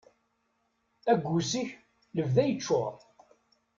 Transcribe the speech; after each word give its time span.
Aggus-ik 1.11 1.69
lebda 2.15 2.43
yeččur. 2.47 2.93